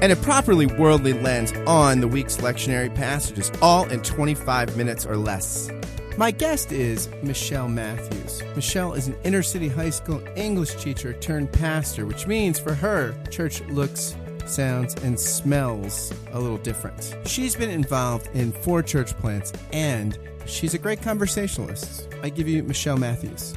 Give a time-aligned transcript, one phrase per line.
[0.00, 5.16] and a properly worldly lens on the week's lectionary passages, all in 25 minutes or
[5.16, 5.70] less.
[6.16, 8.40] My guest is Michelle Matthews.
[8.54, 13.14] Michelle is an inner city high school English teacher turned pastor, which means for her,
[13.30, 14.14] church looks,
[14.46, 17.16] sounds, and smells a little different.
[17.26, 20.16] She's been involved in four church plants and
[20.46, 22.08] she's a great conversationalist.
[22.22, 23.54] I give you Michelle Matthews.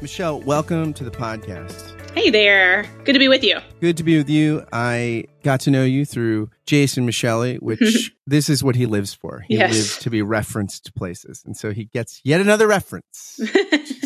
[0.00, 2.03] Michelle, welcome to the podcast.
[2.14, 2.84] Hey there.
[3.04, 3.58] Good to be with you.
[3.80, 4.64] Good to be with you.
[4.72, 9.44] I got to know you through Jason Micheli, which this is what he lives for.
[9.48, 9.72] He Yes.
[9.74, 11.42] lives to be referenced places.
[11.44, 13.40] And so he gets yet another reference.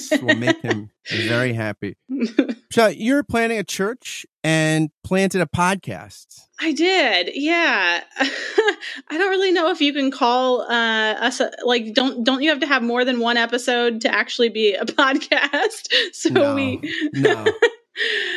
[0.08, 1.96] This will make him very happy.
[2.70, 6.26] So you're planning a church and planted a podcast.
[6.60, 7.30] I did.
[7.34, 8.04] Yeah.
[8.18, 12.50] I don't really know if you can call uh, us a, like don't don't you
[12.50, 15.88] have to have more than one episode to actually be a podcast?
[16.12, 16.78] So No, we
[17.14, 17.46] no.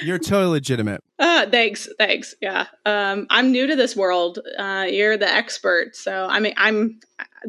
[0.04, 1.02] You're totally legitimate.
[1.20, 1.88] uh thanks.
[1.98, 2.36] Thanks.
[2.42, 2.68] Yeah.
[2.86, 4.40] Um I'm new to this world.
[4.58, 5.96] Uh you're the expert.
[5.96, 7.00] So I mean I'm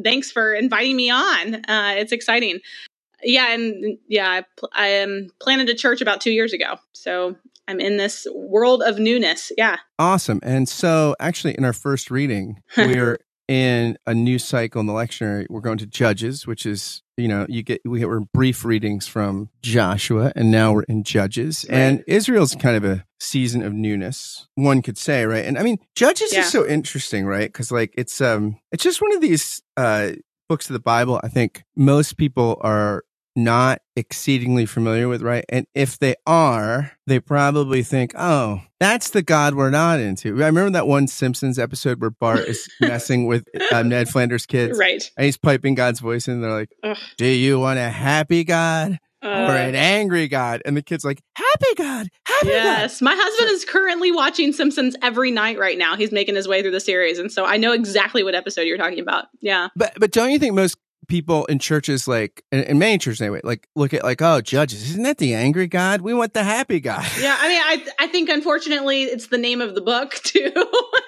[0.03, 1.55] thanks for inviting me on.
[1.67, 2.59] Uh it's exciting.
[3.25, 6.75] Yeah, and yeah, I, pl- I um, planted a church about 2 years ago.
[6.91, 7.37] So
[7.69, 9.49] I'm in this world of newness.
[9.57, 9.77] Yeah.
[9.97, 10.41] Awesome.
[10.43, 15.45] And so, actually, in our first reading, we're in a new cycle in the lectionary.
[15.49, 19.49] We're going to Judges, which is, you know, you get, we were brief readings from
[19.61, 21.65] Joshua, and now we're in Judges.
[21.69, 21.77] Right.
[21.77, 25.45] And Israel's kind of a season of newness, one could say, right?
[25.45, 26.41] And I mean, Judges Yeah.
[26.41, 27.47] is so interesting, right?
[27.51, 30.11] Because, like, it's, um, it's just one of these, uh,
[30.49, 33.03] books of the Bible I think most people are
[33.35, 35.43] not exceedingly familiar with, right?
[35.49, 40.29] And if they are, they probably think, oh, that's the God we're not into.
[40.43, 44.77] I remember that one Simpsons episode where Bart is messing with uh, Ned Flanders' kids.
[44.77, 45.09] Right.
[45.17, 46.35] And he's piping God's voice in.
[46.35, 46.97] And they're like, Ugh.
[47.17, 50.61] do you want a happy God or Uh, an angry God?
[50.65, 52.53] And the kid's like, happy God, happy God.
[52.53, 55.95] Yes, my husband is currently watching Simpsons every night right now.
[55.95, 58.77] He's making his way through the series, and so I know exactly what episode you're
[58.77, 59.25] talking about.
[59.41, 60.75] Yeah, But but don't you think most
[61.07, 65.03] people in churches like in, many churches anyway like look at like oh judges isn't
[65.03, 66.01] that the angry God?
[66.01, 67.05] We want the happy God.
[67.19, 67.37] yeah.
[67.39, 70.51] I mean, I I think unfortunately it's the name of the book too.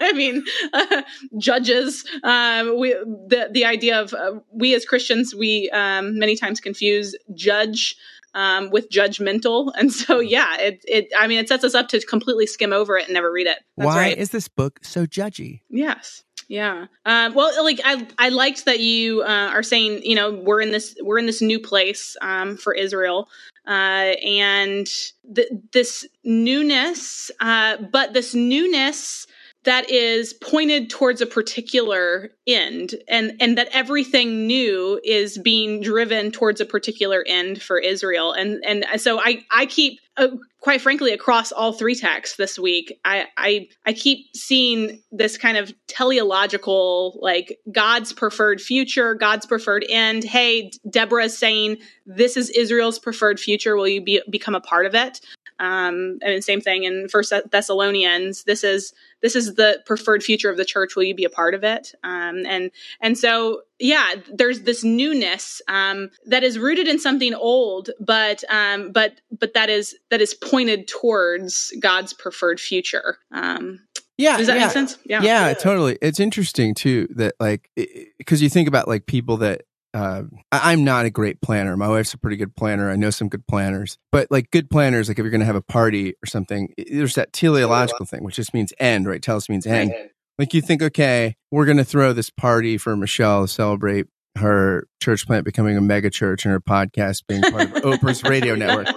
[0.02, 1.02] I mean, uh,
[1.38, 2.06] judges.
[2.24, 7.16] Um, we the the idea of uh, we as Christians we um, many times confuse
[7.34, 7.96] judge.
[8.38, 11.08] Um, with judgmental, and so yeah, it it.
[11.18, 13.60] I mean, it sets us up to completely skim over it and never read it.
[13.78, 14.18] That's Why right.
[14.18, 15.62] is this book so judgy?
[15.70, 16.26] Yes.
[16.48, 16.86] Yeah.
[17.06, 20.72] Um, well, like I, I liked that you uh, are saying, you know, we're in
[20.72, 23.30] this, we're in this new place um, for Israel,
[23.68, 24.88] uh, and
[25.34, 29.26] th- this newness, uh, but this newness
[29.66, 36.32] that is pointed towards a particular end, and and that everything new is being driven
[36.32, 40.00] towards a particular end for Israel, and and so I I keep.
[40.18, 40.30] Uh,
[40.62, 45.58] quite frankly across all three texts this week I, I i keep seeing this kind
[45.58, 50.24] of teleological like god's preferred future god's preferred end.
[50.24, 53.76] Hey Deborah is saying this is israel's preferred future.
[53.76, 55.20] Will you be, become a part of it
[55.60, 58.44] um and same thing in first thessalonians.
[58.44, 60.96] This is this is the preferred future of the church.
[60.96, 61.94] Will you be a part of it?
[62.04, 62.72] Um and
[63.02, 68.92] and so yeah there's this newness um that is rooted in something old but um
[68.92, 73.18] but but that is that is pointed towards god's preferred future.
[73.32, 73.82] Um
[74.18, 74.64] Yeah, does that yeah.
[74.64, 74.98] make sense?
[75.06, 75.22] Yeah.
[75.22, 75.98] Yeah, totally.
[76.02, 77.70] It's interesting too that like
[78.18, 79.64] because you think about like people that
[79.96, 81.78] uh, I'm not a great planner.
[81.78, 82.92] My wife's a pretty good planner.
[82.92, 85.56] I know some good planners, but like good planners, like if you're going to have
[85.56, 89.22] a party or something, there's that teleological thing, which just means end, right?
[89.22, 89.94] Telos means end.
[90.38, 94.08] Like you think, okay, we're going to throw this party for Michelle to celebrate
[94.38, 98.54] her church plant becoming a mega church and her podcast being part of Oprah's radio
[98.56, 98.88] network.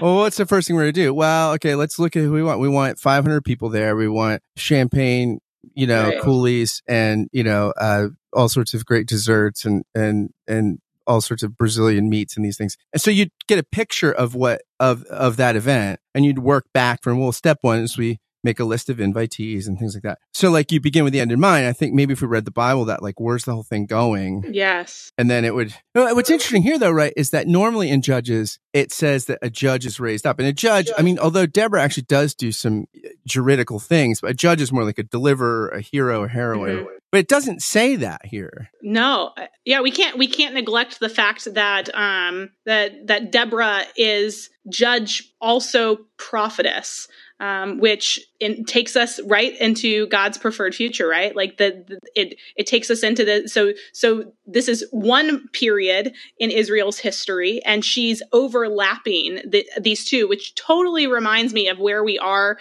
[0.00, 1.12] Well, what's the first thing we're going to do?
[1.12, 2.58] Well, okay, let's look at who we want.
[2.58, 3.96] We want 500 people there.
[3.96, 5.40] We want champagne,
[5.74, 6.20] you know, Right.
[6.20, 11.42] coolies and, you know, uh, all sorts of great desserts and, and, and all sorts
[11.42, 12.76] of Brazilian meats and these things.
[12.92, 16.66] And so you'd get a picture of what, of, of that event and you'd work
[16.72, 20.02] back from, well, step one is we make a list of invitees and things like
[20.04, 20.18] that.
[20.32, 21.66] So like you begin with the end in mind.
[21.66, 24.44] I think maybe if we read the Bible that like, where's the whole thing going?
[24.52, 28.58] yes and then it would what's interesting here though right is that normally in judges
[28.72, 31.82] it says that a judge is raised up and a judge i mean although deborah
[31.82, 32.86] actually does do some
[33.26, 36.86] juridical things but a judge is more like a deliverer a hero a heroine Mhm.
[37.10, 38.70] but it doesn't say that here.
[38.82, 39.32] No,
[39.64, 45.32] yeah, we can't we can't neglect the fact that um that that Deborah is judge
[45.40, 47.08] also prophetess
[47.40, 51.34] um, which in, takes us right into God's preferred future, right?
[51.34, 56.14] Like the, the, it it takes us into the so so this is one period
[56.38, 62.02] in Israel's history, and she's overlapping the, these two, which totally reminds me of where
[62.02, 62.58] we are,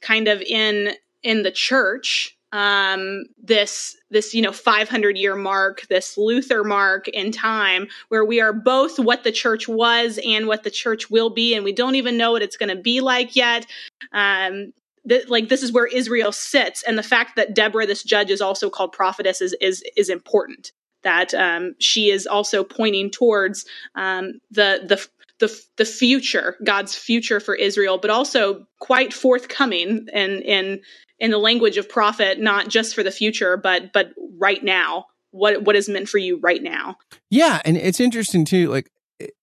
[0.00, 6.16] kind of in in the church um, this this you know 500 year mark, this
[6.16, 10.70] Luther mark in time, where we are both what the church was and what the
[10.70, 13.66] church will be, and we don't even know what it's going to be like yet.
[14.12, 14.72] Um,
[15.08, 18.40] th- like this is where Israel sits, and the fact that Deborah, this judge, is
[18.40, 20.70] also called prophetess is is is important.
[21.02, 23.66] That um, she is also pointing towards
[23.96, 25.04] um, the the
[25.40, 30.80] the the future, God's future for Israel, but also quite forthcoming in in
[31.18, 35.06] in the language of prophet, not just for the future, but but right now.
[35.30, 36.96] What what is meant for you right now?
[37.28, 38.68] Yeah, and it's interesting too.
[38.68, 38.88] Like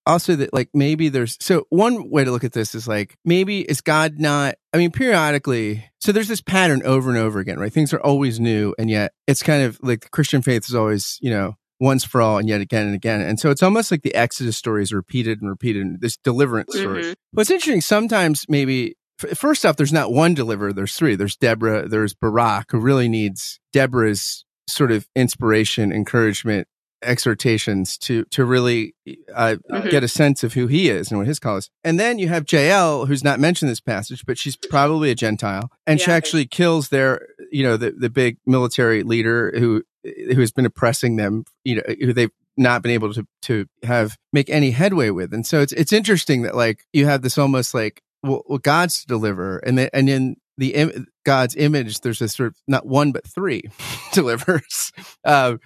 [0.06, 3.62] also that like maybe there's so one way to look at this is like maybe
[3.62, 7.72] is God not I mean periodically so there's this pattern over and over again right
[7.72, 11.18] things are always new and yet it's kind of like the Christian faith is always
[11.22, 14.02] you know once for all and yet again and again and so it's almost like
[14.02, 17.14] the Exodus story is repeated and repeated this deliverance story mm-hmm.
[17.34, 18.96] but it's interesting sometimes maybe
[19.36, 20.74] first off, there's not one deliverer.
[20.74, 21.16] There's three.
[21.16, 21.88] There's Deborah.
[21.88, 26.68] There's Barak, who really needs Deborah's sort of inspiration, encouragement,
[27.04, 28.94] exhortations to to really
[29.34, 29.90] uh, mm-hmm.
[29.90, 31.70] get a sense of who he is and what his call is.
[31.84, 35.16] And then you have Jael, who's not mentioned in this passage, but she's probably a
[35.16, 36.06] Gentile, and yeah.
[36.06, 40.66] she actually kills their, you know, the the big military leader who who has been
[40.66, 45.10] oppressing them, you know, who they've not been able to to have make any headway
[45.10, 45.34] with.
[45.34, 49.06] And so it's it's interesting that like you have this almost like well, well God's
[49.06, 53.12] deliver, and then and in the Im- God's image, there's a sort of not one
[53.12, 53.64] but three
[54.14, 54.92] delivers.
[55.24, 55.58] Uh,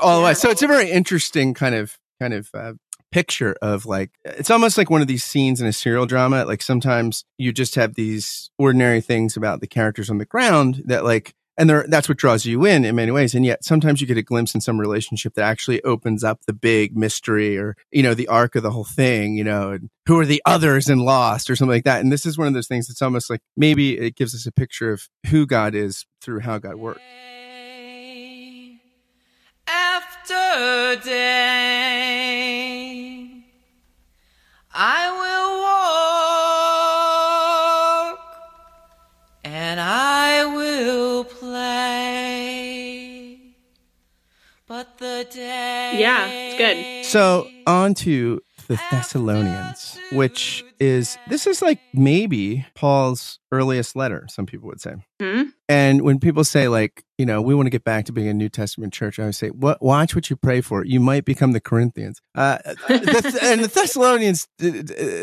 [0.00, 0.34] all the way.
[0.34, 2.72] So it's a very interesting kind of kind of uh,
[3.10, 6.44] picture of like it's almost like one of these scenes in a serial drama.
[6.44, 11.04] Like sometimes you just have these ordinary things about the characters on the ground that
[11.04, 13.34] like and there, that's what draws you in in many ways.
[13.34, 16.52] And yet sometimes you get a glimpse in some relationship that actually opens up the
[16.52, 20.18] big mystery or, you know, the arc of the whole thing, you know, and who
[20.18, 22.00] are the others and Lost or something like that.
[22.00, 24.52] And this is one of those things that's almost like maybe it gives us a
[24.52, 27.00] picture of who God is through how God works.
[29.66, 31.51] After day,
[47.12, 54.46] So on to the Thessalonians, which is this is like maybe Paul's earliest letter, some
[54.46, 54.94] people would say.
[55.20, 55.50] Mm-hmm.
[55.68, 58.32] And when people say like, you know, we want to get back to being a
[58.32, 60.86] New Testament church, I would say, what watch what you pray for.
[60.86, 62.22] You might become the Corinthians.
[62.34, 62.56] Uh,
[62.88, 64.48] the, and the Thessalonians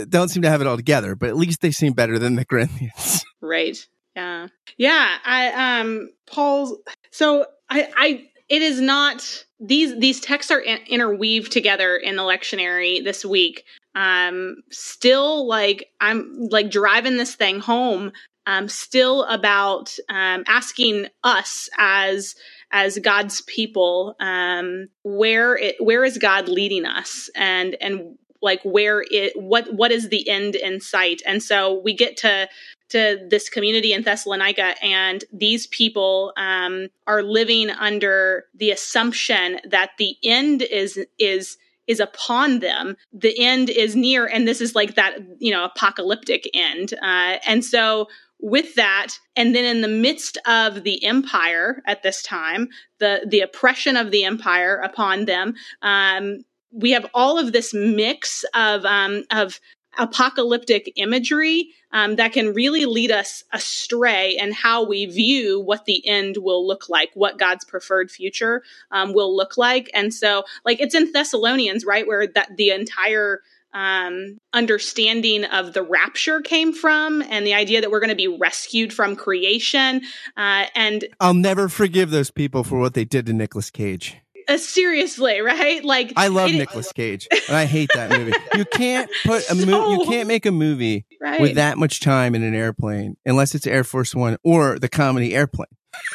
[0.10, 2.46] don't seem to have it all together, but at least they seem better than the
[2.46, 3.26] Corinthians.
[3.42, 3.80] Right.
[4.16, 4.50] Yeah.
[4.78, 6.78] Yeah, I um Paul's
[7.10, 12.24] so I I it is not these these texts are in, interweaved together in the
[12.24, 13.66] lectionary this week.
[13.96, 18.12] Um still like i'm like driving this thing home
[18.46, 22.36] um still about um asking us as
[22.72, 27.30] as god's people um where it where is god leading us?
[27.36, 31.22] And and like where it what what is the end in sight?
[31.26, 32.48] And so we get to
[32.90, 39.92] to this community in Thessalonica, and these people um, are living under the assumption that
[39.98, 42.96] the end is is is upon them.
[43.12, 46.94] The end is near, and this is like that you know apocalyptic end.
[47.02, 48.08] Uh, and so
[48.42, 52.70] with that and then in the midst of the empire at this time
[53.00, 56.40] the the oppression of the empire upon them um,
[56.72, 59.60] we have all of this mix of um, of
[59.98, 66.08] apocalyptic imagery um, that can really lead us astray in how we view what the
[66.08, 69.90] end will look like, what God's preferred future um, will look like.
[69.94, 73.42] And so, like it's in Thessalonians, right, where that the entire
[73.74, 78.28] um, understanding of the rapture came from and the idea that we're going to be
[78.28, 80.02] rescued from creation.
[80.36, 84.18] Uh, and I'll never forgive those people for what they did to Nicolas Cage.
[84.50, 85.86] Uh, seriously, right?
[85.86, 88.34] Like I love Nicolas Cage, and I hate that movie.
[88.56, 89.72] You can't put a movie.
[89.72, 91.40] You can't make a movie right.
[91.40, 95.36] with that much time in an airplane unless it's Air Force One or the comedy
[95.36, 95.68] Airplane.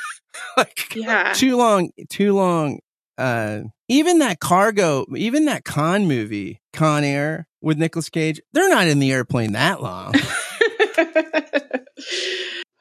[0.56, 1.90] like, yeah, too long.
[2.10, 2.80] Too long.
[3.16, 8.88] Uh, even that cargo, even that con movie, Con Air with Nicolas Cage, they're not
[8.88, 10.12] in the airplane that long.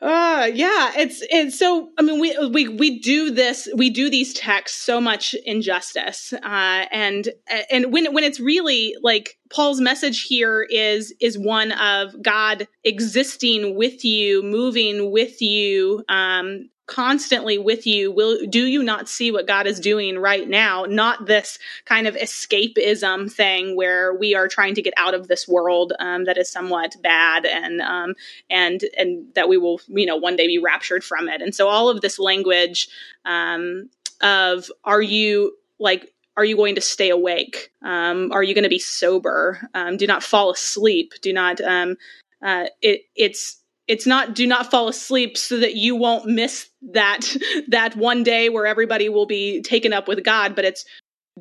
[0.04, 4.34] Uh yeah, it's it's so I mean we we we do this we do these
[4.34, 6.34] texts so much injustice.
[6.34, 7.30] Uh and
[7.72, 13.78] and when when it's really like Paul's message here is is one of God existing
[13.78, 19.48] with you, moving with you, um constantly with you will do you not see what
[19.48, 20.86] god is doing right now?
[20.88, 25.48] Not this kind of escapism thing where we are trying to get out of this
[25.48, 28.16] world um, that is somewhat bad and um,
[28.50, 31.42] and and that we will you know one day be raptured from it.
[31.42, 32.90] And so all of this language
[33.26, 33.90] um,
[34.22, 37.72] of are you like are you going to stay awake?
[37.84, 39.70] Um, are you going to be sober?
[39.76, 41.14] Um, do not fall asleep.
[41.22, 41.96] Do not um,
[42.42, 47.22] uh, it, it's it's not do not fall asleep so that you won't miss that
[47.68, 50.86] that one day where everybody will be taken up with God but it's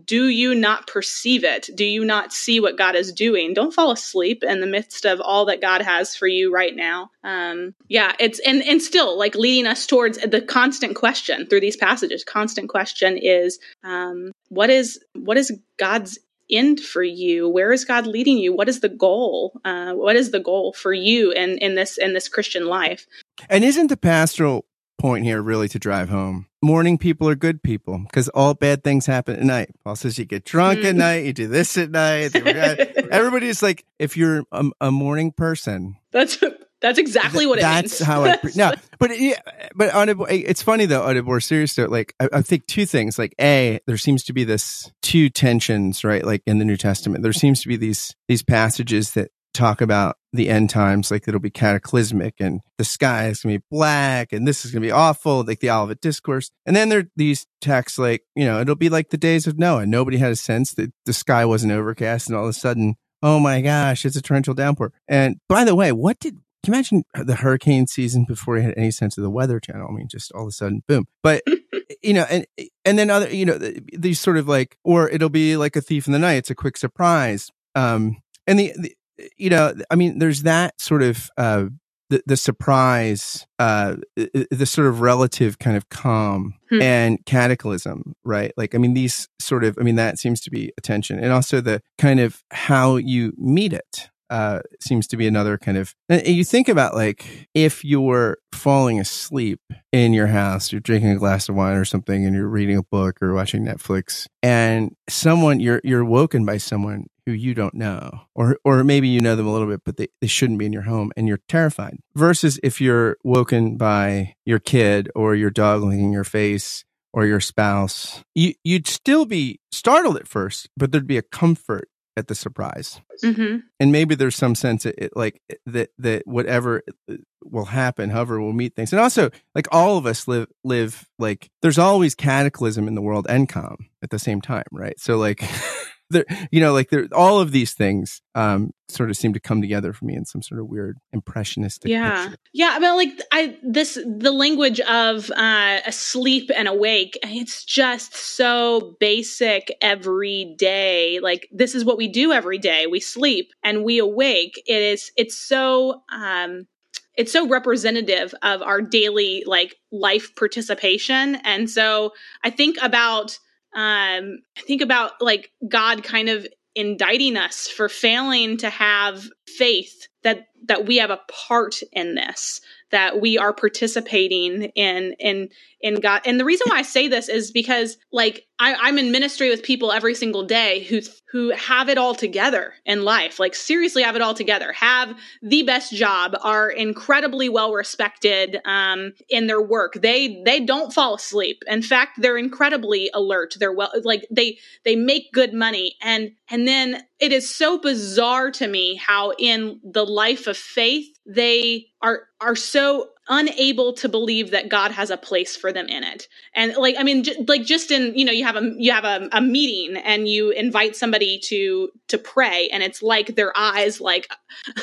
[0.07, 1.69] do you not perceive it?
[1.75, 3.53] Do you not see what God is doing?
[3.53, 7.11] Don't fall asleep in the midst of all that God has for you right now.
[7.23, 11.77] Um yeah it's and and still like leading us towards the constant question through these
[11.77, 12.25] passages.
[12.25, 16.19] Constant question is um what is what is God's
[16.53, 17.49] end for you?
[17.49, 18.55] Where is god leading you?
[18.55, 22.15] What is the goal uh, what is the goal for you in in this in
[22.15, 23.07] this christian life?
[23.49, 24.65] And isn't the pastoral
[24.99, 26.47] point here really to drive home?
[26.63, 29.71] Morning people are good people because all bad things happen at night.
[29.85, 30.85] Paul says you get drunk mm.
[30.85, 32.37] at night you do this at night
[33.11, 36.39] everybody's like if you're a, a morning person that's
[36.83, 38.07] that's exactly what it that's means.
[38.07, 39.41] how I pre- no, but yeah,
[39.75, 41.05] but on a, eh, it's funny though.
[41.05, 43.19] On a more serious note, like I, I, think two things.
[43.19, 46.25] Like a, there seems to be this two tensions, right?
[46.25, 50.17] Like in the New Testament, there seems to be these these passages that talk about
[50.33, 54.49] the end times, like it'll be cataclysmic and the sky is gonna be black and
[54.49, 56.51] this is gonna be awful, like the Olivet Discourse.
[56.67, 59.59] And then there are these texts like, you know, it'll be like the days of
[59.59, 59.87] Noah.
[59.87, 63.39] Nobody had a sense that the sky wasn't overcast and all of a sudden oh
[63.39, 64.93] my gosh, it's a torrential downpour.
[65.09, 68.75] And by the way, what did can you imagine the hurricane season before you had
[68.77, 69.89] any sense of the weather channel?
[69.91, 71.07] I mean, just all of a sudden, boom.
[71.23, 71.43] But
[72.03, 72.47] you know, and
[72.85, 76.07] and then other, you know, these sort of like, or it'll be like a thief
[76.07, 76.35] in the night.
[76.35, 77.51] It's a quick surprise.
[77.75, 78.97] Um, and the, the
[79.37, 81.67] you know, I mean, there's that sort of uh,
[82.13, 86.83] the, the surprise, uh, the sort of relative kind of calm hmm.
[86.83, 88.53] and cataclysm, right?
[88.57, 91.63] Like, I mean, these sort of, I mean, that seems to be attention, and also
[91.63, 95.95] the kind of how you meet it, uh, seems to be another kind of.
[96.09, 99.61] you think about like if you're falling asleep
[99.93, 102.83] in your house, you're drinking a glass of wine or something, and you're reading a
[102.83, 108.23] book or watching Netflix, and someone you're you're woken by someone who you don't know,
[108.35, 110.73] or or maybe you know them a little bit, but they, they shouldn't be in
[110.73, 111.99] your home, and you're terrified.
[112.15, 117.41] Versus if you're woken by your kid or your dog licking your face or your
[117.41, 122.35] spouse, you, you'd still be startled at first, but there'd be a comfort at the
[122.35, 123.01] surprise.
[123.25, 123.59] Mm-hmm.
[123.81, 128.41] And maybe there's some sense it, it, like that that whatever uh, will happen, however,
[128.41, 128.93] we'll meet things.
[128.93, 133.27] And also, like all of us live live like there's always cataclysm in the world
[133.29, 134.99] and calm at the same time, right?
[134.99, 135.43] So like
[136.13, 139.61] there, you know, like there, all of these things um, sort of seem to come
[139.61, 141.91] together for me in some sort of weird impressionistic.
[141.91, 142.39] Yeah, picture.
[142.53, 142.73] yeah.
[142.75, 147.19] I mean, like I this the language of uh, asleep and awake.
[147.23, 151.21] It's just so basic every day.
[151.21, 152.87] Like this is what we do every day.
[152.87, 154.63] We sleep and we awake.
[154.67, 155.11] It is.
[155.17, 156.03] It's so.
[156.13, 156.67] Um,
[157.15, 163.39] it's so representative of our daily like life participation and so i think about
[163.75, 170.09] um, I think about like God kind of indicting us for failing to have faith
[170.23, 172.61] that that we have a part in this
[172.93, 175.49] that we are participating in in
[175.81, 176.23] in God.
[176.25, 179.65] And the reason why I say this is because like I, I'm in ministry with
[179.65, 181.01] people every single day who
[181.33, 185.63] who have it all together in life, like seriously have it all together, have the
[185.63, 189.95] best job, are incredibly well respected um, in their work.
[189.95, 191.63] They they don't fall asleep.
[191.67, 193.57] In fact, they're incredibly alert.
[193.59, 198.51] They're well like they they make good money, and and then it is so bizarre
[198.53, 204.51] to me how in the life of faith they are are so unable to believe
[204.51, 206.29] that God has a place for them in it.
[206.55, 209.05] And like I mean j- like just in you know you have a you have
[209.05, 214.01] a, a meeting and you invite somebody to to pray and it's like their eyes
[214.01, 214.29] like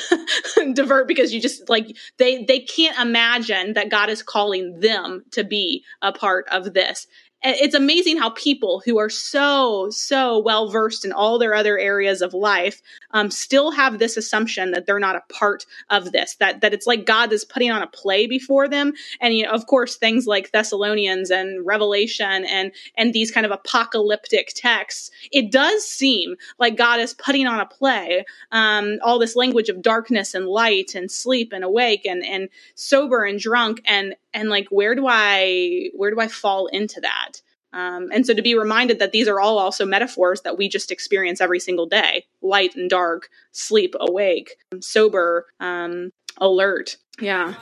[0.74, 5.44] divert because you just like they they can't imagine that God is calling them to
[5.44, 7.06] be a part of this
[7.42, 12.22] it's amazing how people who are so so well versed in all their other areas
[12.22, 12.82] of life
[13.12, 16.86] um, still have this assumption that they're not a part of this that that it's
[16.86, 18.92] like god is putting on a play before them.
[19.20, 23.52] And you know of course things like thessalonians and revelation and and these kind of
[23.52, 29.36] apocalyptic texts it does seem like god is putting on a play um, all this
[29.36, 33.80] language of darkness and light and sleep and awake and and sober and drunk.
[33.84, 37.40] And and like where do i where do i fall into that
[37.72, 40.90] um, and so to be reminded that these are all also metaphors that we just
[40.90, 46.96] experience every single day light and dark, sleep, awake, sober, um, alert.
[47.20, 47.54] Yeah.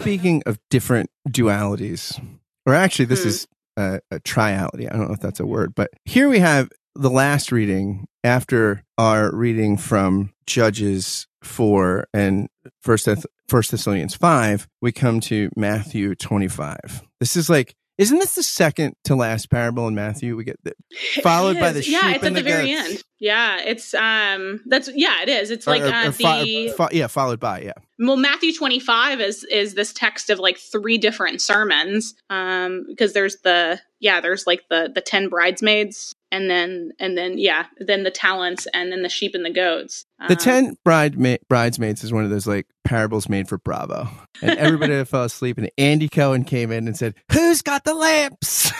[0.00, 2.20] Speaking of different dualities,
[2.66, 3.28] or actually, this hmm.
[3.28, 4.86] is a, a triality.
[4.86, 8.84] I don't know if that's a word, but here we have the last reading after
[8.98, 12.48] our reading from Judges 4 and
[12.80, 17.02] First, Thess- First Thessalonians 5, we come to Matthew 25.
[17.20, 20.36] This is like isn't this the second to last parable in Matthew?
[20.36, 20.74] We get the,
[21.22, 23.02] followed by the sheep yeah, it's at the, the very end.
[23.20, 25.50] Yeah, it's um, that's yeah, it is.
[25.50, 27.72] It's like or, uh, or fo- the fo- yeah, followed by yeah.
[27.98, 33.12] Well, Matthew twenty five is is this text of like three different sermons, um, because
[33.12, 38.02] there's the yeah, there's like the the ten bridesmaids, and then and then yeah, then
[38.02, 40.04] the talents, and then the sheep and the goats.
[40.24, 44.08] Um, the ten bride ma- bridesmaids is one of those like parables made for Bravo,
[44.40, 48.72] and everybody fell asleep, and Andy Cohen came in and said, "Who's got the lamps?"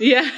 [0.00, 0.28] yeah.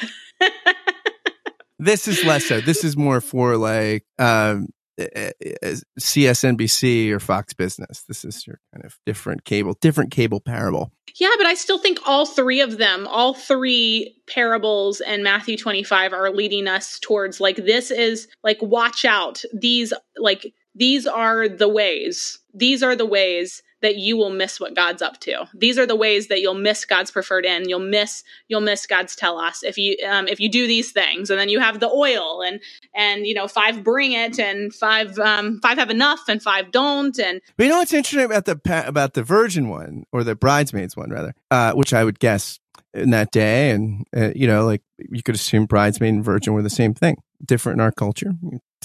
[1.79, 2.61] this is less so.
[2.61, 4.69] This is more for like um,
[5.01, 8.03] Eh, eh, eh, CSNBC or Fox Business.
[8.07, 10.93] This is your kind of different cable, different cable parable.
[11.19, 16.13] Yeah, but I still think all three of them, all three parables and Matthew 25
[16.13, 19.43] are leading us towards like this is like watch out.
[19.55, 22.39] These like these are the ways.
[22.53, 25.49] These are the ways that you will miss what God's up to.
[25.55, 27.69] These are the ways that you'll miss God's preferred end.
[27.69, 31.31] You'll miss you'll miss God's telos if you um, if you do these things.
[31.31, 32.61] And then you have the oil and
[32.95, 37.19] and you know five bring it and five um, five have enough and five don't.
[37.19, 40.97] And but you know what's interesting about the about the virgin one or the bridesmaids
[40.97, 42.59] one rather, uh, which I would guess
[42.93, 46.63] in that day and uh, you know like you could assume bridesmaid and virgin were
[46.63, 48.35] the same thing different in our culture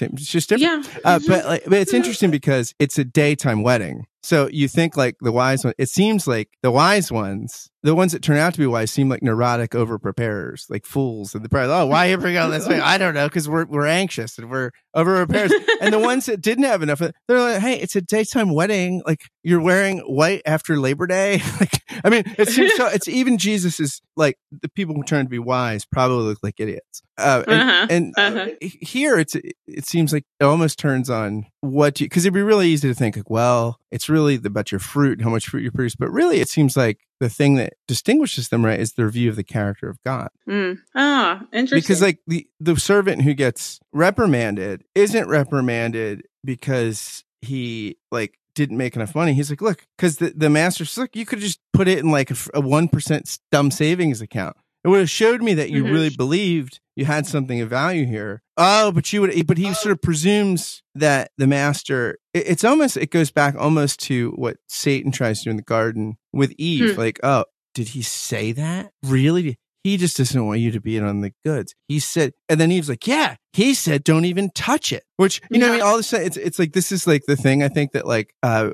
[0.01, 0.85] it's just different.
[0.85, 0.99] Yeah.
[1.03, 4.05] Uh, but like, but it's interesting because it's a daytime wedding.
[4.25, 8.11] So you think like the wise one, it seems like the wise ones, the ones
[8.11, 11.35] that turn out to be wise seem like neurotic over preparers, like fools.
[11.35, 12.67] And they're probably, oh, why are you bringing all this?
[12.67, 13.29] I don't know.
[13.29, 15.53] Cause we're, we're anxious and we're over preparers.
[15.79, 19.03] and the ones that didn't have enough, they're like, Hey, it's a daytime wedding.
[19.05, 21.43] Like you're wearing white after Labor Day.
[21.59, 25.25] like, I mean, it seems so, it's even Jesus is like the people who turn
[25.25, 27.01] to be wise probably look like idiots.
[27.17, 27.87] Uh, and, uh-huh.
[27.89, 28.49] and uh-huh.
[28.61, 32.41] Uh, here it's, it seems like it almost turns on what you, cause it'd be
[32.41, 35.71] really easy to think like, well, it's really about your fruit, how much fruit you
[35.71, 35.95] produce.
[35.95, 39.35] But really, it seems like the thing that distinguishes them, right, is their view of
[39.37, 40.29] the character of God.
[40.49, 40.79] Mm.
[40.93, 41.79] Ah, interesting.
[41.79, 48.95] Because like the, the servant who gets reprimanded isn't reprimanded because he like didn't make
[48.95, 49.33] enough money.
[49.33, 52.09] He's like, look, because the, the master says, look, you could just put it in
[52.09, 54.57] like a one percent dumb savings account.
[54.83, 55.93] It would have showed me that you mm-hmm.
[55.93, 58.43] really believed you had something of value here.
[58.55, 62.95] Oh, but you would, but he sort of presumes that the master, it, it's almost,
[62.95, 66.93] it goes back almost to what Satan tries to do in the garden with Eve.
[66.93, 66.99] Hmm.
[66.99, 68.91] Like, oh, did he say that?
[69.03, 69.57] Really?
[69.85, 71.75] He just doesn't want you to be in on the goods.
[71.87, 75.03] He said, and then he was like, yeah, he said, don't even touch it.
[75.17, 77.21] Which, you know, I mean, all of a sudden, it's, it's like, this is like
[77.27, 78.71] the thing I think that like, uh,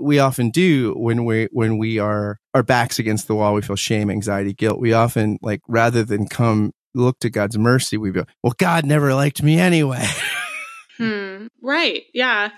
[0.00, 3.76] we often do when we when we are our backs against the wall we feel
[3.76, 8.24] shame anxiety guilt we often like rather than come look to god's mercy we go
[8.42, 10.04] well god never liked me anyway
[10.98, 11.46] hmm.
[11.62, 12.50] right yeah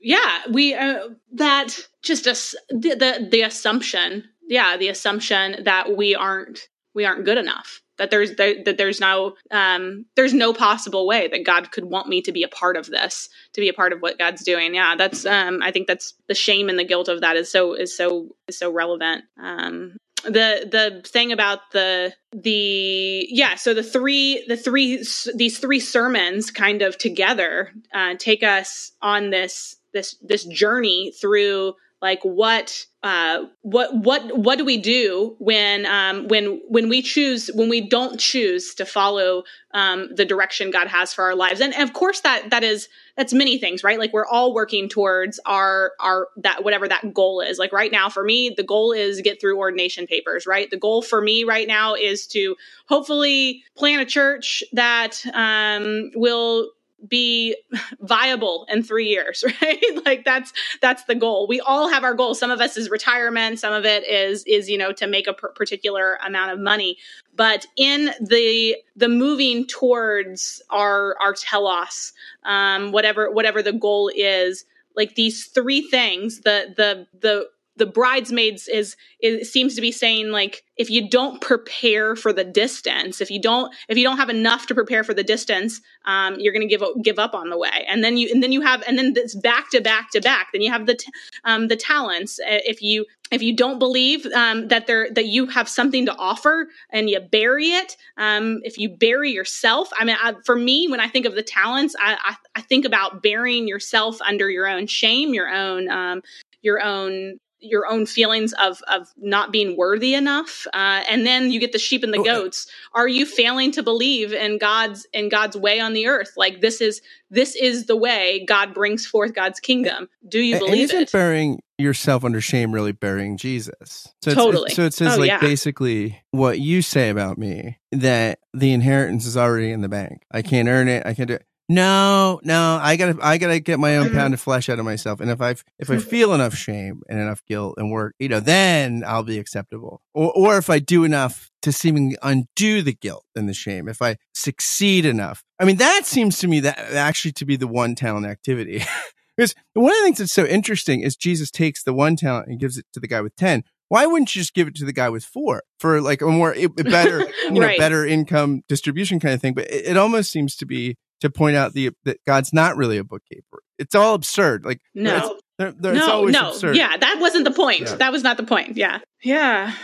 [0.00, 2.32] yeah we uh, that just a,
[2.74, 6.66] the, the the assumption yeah the assumption that we aren't
[6.98, 11.28] we aren't good enough that there's that, that there's no um, there's no possible way
[11.28, 13.92] that God could want me to be a part of this, to be a part
[13.92, 14.74] of what God's doing.
[14.74, 17.74] Yeah, that's um, I think that's the shame and the guilt of that is so
[17.74, 19.24] is so is so relevant.
[19.42, 25.80] Um, the the thing about the the yeah so the three the three these three
[25.80, 32.86] sermons kind of together uh, take us on this this this journey through like what
[33.02, 37.80] uh, what what what do we do when um, when when we choose when we
[37.80, 41.60] don't choose to follow um, the direction God has for our lives?
[41.60, 44.00] And, of course that that is that's many things right?
[44.00, 47.56] Like we're all working towards our our that whatever that goal is.
[47.56, 50.68] Like right now for me the goal is get through ordination papers right?
[50.68, 52.56] The goal for me right now is to
[52.88, 56.72] hopefully plant a church that um, will
[57.06, 57.56] be
[58.00, 59.82] viable in three years right?
[60.04, 61.46] Like that's that's the goal.
[61.46, 62.38] We all have our goals.
[62.38, 63.58] Some of us is retirement.
[63.60, 66.96] Some of it is is you know to make a particular amount of money.
[67.36, 72.12] But in the the moving towards our our telos
[72.44, 74.64] um whatever whatever the goal is
[74.96, 78.96] like these three things the the the the bridesmaids is,
[79.42, 83.74] seems to be saying like if you don't prepare for the distance if you don't
[83.88, 86.82] if you don't have enough to prepare for the distance um, you're going to give
[87.02, 87.84] give up on the way.
[87.86, 90.48] And then you and then you have and then it's back to back to back
[90.52, 91.12] then you have the t-
[91.44, 92.40] um, the talents.
[92.42, 96.68] If you if you don't believe um, that there that you have something to offer
[96.90, 100.98] and you bury it um, if you bury yourself i mean I, for me when
[100.98, 104.86] i think of the talents I, I, I, think about burying yourself under your own
[104.86, 106.22] shame your own um,
[106.62, 111.58] your own your own feelings of of not being worthy enough uh, and then you
[111.58, 112.66] get the sheep and the oh, goats.
[112.94, 116.32] Are you failing to believe in god's in god's way on the earth?
[116.36, 120.08] Like this is this is the way god brings forth god's kingdom.
[120.26, 121.12] Do you believe and isn't it?
[121.12, 124.08] burying yourself under shame really burying jesus?
[124.22, 124.70] So totally.
[124.70, 125.40] so it says oh, like yeah.
[125.40, 130.22] basically what you say about me that the inheritance is already in the bank.
[130.30, 131.04] I can't earn it.
[131.06, 134.16] I can't do it no, no, I gotta, I gotta get my own mm-hmm.
[134.16, 135.20] pound of flesh out of myself.
[135.20, 136.08] And if I, if I mm-hmm.
[136.08, 140.00] feel enough shame and enough guilt and work, you know, then I'll be acceptable.
[140.14, 144.00] Or, or if I do enough to seemingly undo the guilt and the shame, if
[144.00, 145.44] I succeed enough.
[145.58, 148.82] I mean, that seems to me that actually to be the one talent activity.
[149.36, 152.58] because one of the things that's so interesting is Jesus takes the one talent and
[152.58, 153.62] gives it to the guy with 10.
[153.88, 156.54] Why wouldn't you just give it to the guy with four for like a more
[156.54, 157.78] a better, you know, right.
[157.78, 159.54] better income distribution kind of thing?
[159.54, 162.98] But it, it almost seems to be to point out the that God's not really
[162.98, 163.62] a bookkeeper.
[163.78, 164.64] It's all absurd.
[164.64, 166.76] Like no, they're, they're, no, no, absurd.
[166.76, 167.80] yeah, that wasn't the point.
[167.80, 167.96] Yeah.
[167.96, 168.76] That was not the point.
[168.76, 169.74] Yeah, yeah.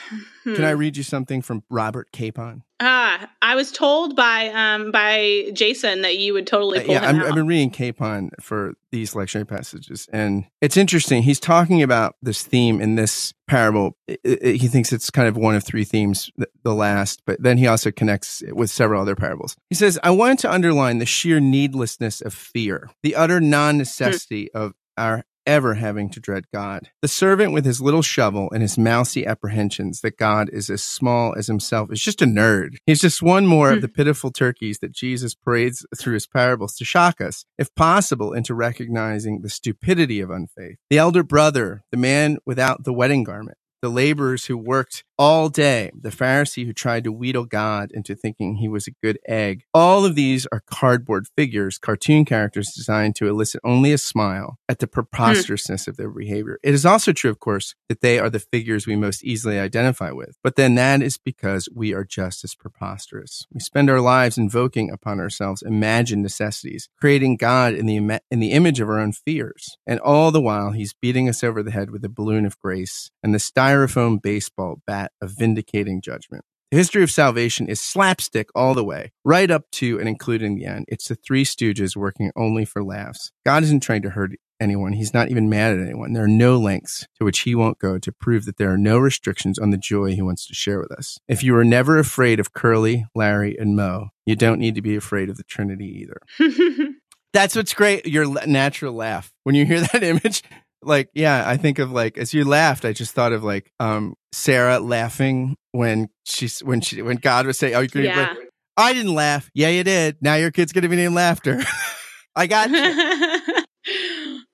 [0.44, 0.54] Hmm.
[0.56, 2.62] Can I read you something from Robert Capon?
[2.80, 7.10] Ah, I was told by um by Jason that you would totally pull uh, yeah,
[7.10, 7.28] him i.
[7.28, 11.22] I've been reading Capon for these lectionary passages, and it's interesting.
[11.22, 13.96] He's talking about this theme in this parable.
[14.06, 17.42] It, it, he thinks it's kind of one of three themes, the, the last, but
[17.42, 19.56] then he also connects it with several other parables.
[19.70, 24.50] He says, "I wanted to underline the sheer needlessness of fear, the utter non necessity
[24.52, 24.58] hmm.
[24.58, 26.90] of our ever having to dread God.
[27.02, 31.34] The servant with his little shovel and his mousy apprehensions that God is as small
[31.36, 32.76] as himself is just a nerd.
[32.86, 33.82] He's just one more of hmm.
[33.82, 38.54] the pitiful turkeys that Jesus parades through his parables to shock us, if possible, into
[38.54, 40.76] recognizing the stupidity of unfaith.
[40.90, 45.90] The elder brother, the man without the wedding garment, the laborers who worked all day,
[45.98, 49.64] the Pharisee who tried to wheedle God into thinking he was a good egg.
[49.72, 54.78] All of these are cardboard figures, cartoon characters designed to elicit only a smile at
[54.78, 55.88] the preposterousness mm.
[55.88, 56.58] of their behavior.
[56.62, 60.10] It is also true, of course, that they are the figures we most easily identify
[60.10, 60.36] with.
[60.42, 63.46] But then that is because we are just as preposterous.
[63.52, 68.40] We spend our lives invoking upon ourselves imagined necessities, creating God in the, Im- in
[68.40, 69.76] the image of our own fears.
[69.86, 73.10] And all the while, he's beating us over the head with a balloon of grace
[73.22, 76.44] and the styrofoam baseball bat of vindicating judgment.
[76.70, 80.64] The history of salvation is slapstick all the way, right up to and including the
[80.64, 80.86] end.
[80.88, 83.30] It's the three stooges working only for laughs.
[83.46, 84.94] God isn't trying to hurt anyone.
[84.94, 86.12] He's not even mad at anyone.
[86.12, 88.98] There are no lengths to which he won't go to prove that there are no
[88.98, 91.18] restrictions on the joy he wants to share with us.
[91.28, 94.96] If you are never afraid of Curly, Larry, and Moe, you don't need to be
[94.96, 96.20] afraid of the Trinity either.
[97.32, 98.06] That's what's great.
[98.06, 99.32] Your natural laugh.
[99.42, 100.42] When you hear that image,
[100.86, 104.14] like yeah i think of like as you laughed i just thought of like um
[104.32, 108.32] sarah laughing when she's when she when god was saying oh you're yeah.
[108.76, 109.50] i didn't laugh.
[109.54, 110.16] Yeah you did.
[110.20, 111.60] Now your kid's gonna be named laughter.
[112.36, 113.64] I got you.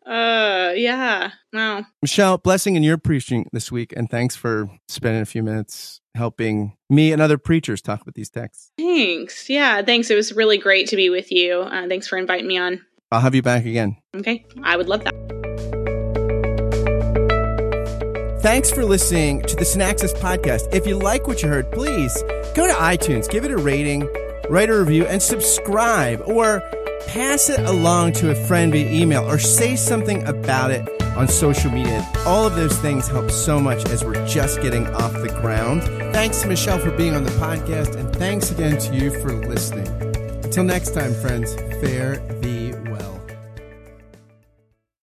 [0.05, 1.31] Uh yeah.
[1.53, 1.85] Wow.
[2.03, 6.77] Michelle blessing in your preaching this week and thanks for spending a few minutes helping
[6.89, 8.73] me and other preachers talk about these texts.
[8.77, 9.49] Thanks.
[9.49, 10.11] Yeah thanks.
[10.11, 11.61] It was really great to be with you.
[11.61, 12.85] Uh, thanks for inviting me on.
[13.13, 13.99] I'll have you back again.
[14.17, 14.45] Okay.
[14.65, 15.40] I would love that
[18.41, 20.73] Thanks for listening to the Synaxis podcast.
[20.73, 22.23] If you like what you heard, please
[22.55, 24.09] go to iTunes, give it a rating,
[24.49, 26.63] write a review, and subscribe, or
[27.07, 31.71] pass it along to a friend via email, or say something about it on social
[31.71, 32.03] media.
[32.25, 35.83] All of those things help so much as we're just getting off the ground.
[36.15, 39.87] Thanks to Michelle for being on the podcast, and thanks again to you for listening.
[40.43, 42.40] Until next time, friends, thee